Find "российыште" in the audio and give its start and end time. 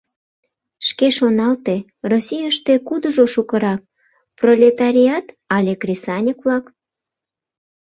2.11-2.73